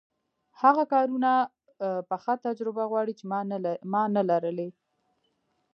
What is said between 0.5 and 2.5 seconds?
هغه کارونه پخه